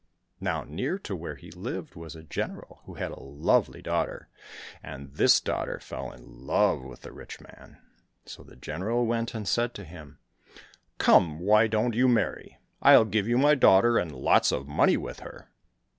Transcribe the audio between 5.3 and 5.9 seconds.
daughter